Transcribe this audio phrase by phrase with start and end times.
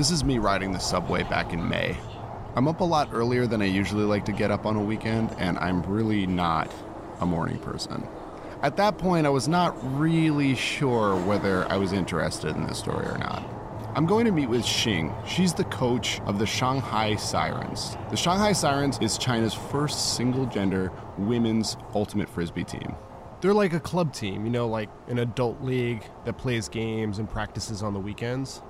[0.00, 1.94] This is me riding the subway back in May.
[2.56, 5.30] I'm up a lot earlier than I usually like to get up on a weekend,
[5.36, 6.72] and I'm really not
[7.20, 8.08] a morning person.
[8.62, 13.04] At that point, I was not really sure whether I was interested in this story
[13.04, 13.46] or not.
[13.94, 15.14] I'm going to meet with Xing.
[15.28, 17.98] She's the coach of the Shanghai Sirens.
[18.08, 22.94] The Shanghai Sirens is China's first single gender women's ultimate frisbee team.
[23.42, 27.28] They're like a club team, you know, like an adult league that plays games and
[27.28, 28.62] practices on the weekends.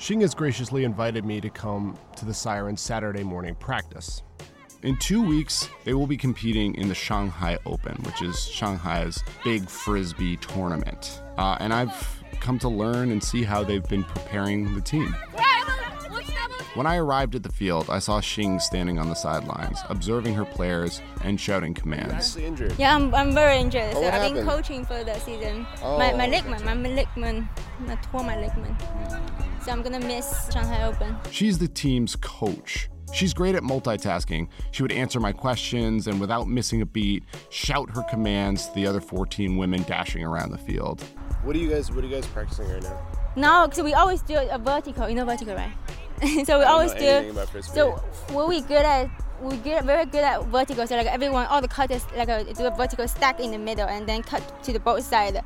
[0.00, 4.22] Xing has graciously invited me to come to the Sirens Saturday morning practice.
[4.82, 9.68] In two weeks, they will be competing in the Shanghai Open, which is Shanghai's big
[9.68, 11.20] frisbee tournament.
[11.36, 15.14] Uh, and I've come to learn and see how they've been preparing the team.
[16.72, 20.46] When I arrived at the field, I saw Xing standing on the sidelines, observing her
[20.46, 22.38] players and shouting commands.
[22.38, 22.74] You're injured.
[22.78, 23.90] Yeah, I'm, I'm very injured.
[23.90, 25.66] Oh, so what I've been coaching for the season.
[25.82, 25.98] Oh.
[25.98, 27.48] My, my ligament, my ligament,
[27.86, 28.80] I tore my ligament.
[29.64, 31.16] So I'm gonna miss Shanghai Open.
[31.30, 32.88] She's the team's coach.
[33.12, 34.48] She's great at multitasking.
[34.70, 38.86] She would answer my questions and, without missing a beat, shout her commands to the
[38.86, 41.02] other 14 women dashing around the field.
[41.42, 41.90] What are you guys?
[41.90, 43.06] What are you guys practicing right now?
[43.36, 45.72] No, so we always do a vertical, you know vertical, right?
[46.46, 47.30] so we I always know do.
[47.30, 47.64] about.
[47.64, 47.92] So
[48.30, 49.10] what we good at,
[49.42, 50.86] we get very good at vertical.
[50.86, 53.88] So like everyone, all the cutters like uh, do a vertical stack in the middle
[53.88, 55.42] and then cut to the both side.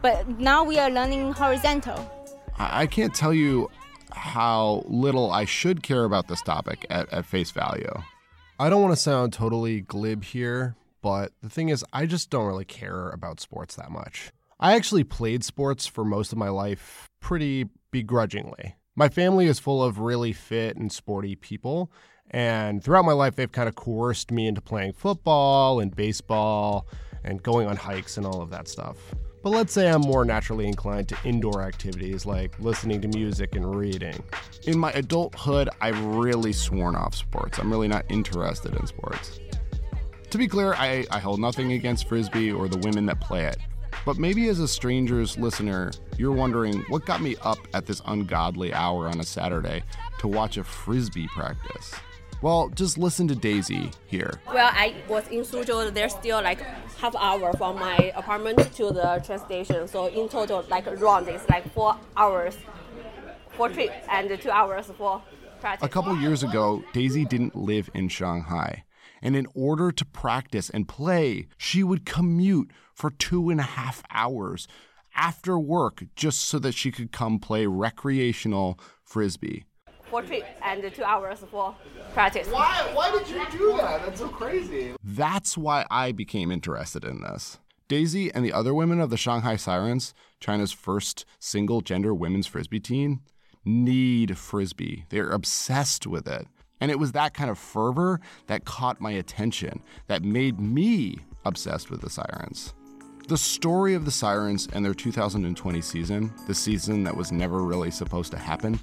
[0.00, 2.21] But now we are learning horizontal.
[2.58, 3.70] I can't tell you
[4.12, 7.92] how little I should care about this topic at, at face value.
[8.58, 12.46] I don't want to sound totally glib here, but the thing is, I just don't
[12.46, 14.32] really care about sports that much.
[14.60, 18.76] I actually played sports for most of my life pretty begrudgingly.
[18.94, 21.90] My family is full of really fit and sporty people,
[22.32, 26.86] and throughout my life, they've kind of coerced me into playing football and baseball
[27.24, 28.96] and going on hikes and all of that stuff.
[29.42, 33.74] But let's say I'm more naturally inclined to indoor activities like listening to music and
[33.74, 34.22] reading.
[34.66, 37.58] In my adulthood, I've really sworn off sports.
[37.58, 39.40] I'm really not interested in sports.
[40.30, 43.58] To be clear, I, I hold nothing against Frisbee or the women that play it.
[44.06, 48.72] But maybe as a stranger's listener, you're wondering what got me up at this ungodly
[48.72, 49.82] hour on a Saturday
[50.20, 51.94] to watch a Frisbee practice.
[52.42, 54.40] Well, just listen to Daisy here.
[54.52, 55.94] Well, I was in Suzhou.
[55.94, 56.60] There's still like
[56.98, 59.86] half hour from my apartment to the train station.
[59.86, 62.56] So in total, like around it's like four hours
[63.50, 65.22] for trip and two hours for
[65.60, 65.86] practice.
[65.86, 68.82] A couple years ago, Daisy didn't live in Shanghai.
[69.22, 74.02] And in order to practice and play, she would commute for two and a half
[74.10, 74.66] hours
[75.14, 79.64] after work just so that she could come play recreational frisbee.
[80.12, 81.74] For trip and two hours for
[82.12, 82.46] practice.
[82.48, 82.90] Why?
[82.92, 84.04] Why did you do that?
[84.04, 84.92] That's so crazy.
[85.02, 87.58] That's why I became interested in this.
[87.88, 92.78] Daisy and the other women of the Shanghai Sirens, China's first single gender women's frisbee
[92.78, 93.22] team,
[93.64, 95.06] need frisbee.
[95.08, 96.46] They're obsessed with it.
[96.78, 101.90] And it was that kind of fervor that caught my attention, that made me obsessed
[101.90, 102.74] with the Sirens.
[103.28, 107.90] The story of the Sirens and their 2020 season, the season that was never really
[107.90, 108.78] supposed to happen,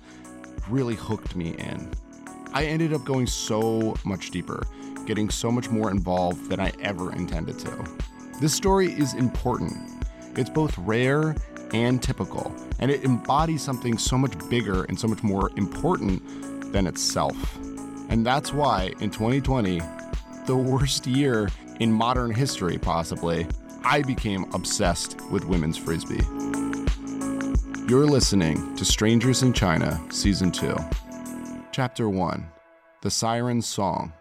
[0.70, 1.92] really hooked me in.
[2.54, 4.66] I ended up going so much deeper,
[5.06, 7.86] getting so much more involved than I ever intended to.
[8.40, 9.76] This story is important.
[10.36, 11.36] It's both rare
[11.74, 16.88] and typical, and it embodies something so much bigger and so much more important than
[16.88, 17.36] itself.
[18.10, 19.82] And that's why in 2020,
[20.46, 21.50] the worst year
[21.80, 23.48] in modern history, possibly,
[23.84, 26.26] I became obsessed with women's frisbee.
[27.90, 30.76] You're listening to Strangers in China, Season 2,
[31.72, 32.48] Chapter 1
[33.02, 34.14] The Siren's Song.